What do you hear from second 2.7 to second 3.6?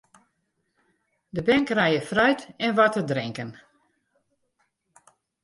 wat te drinken.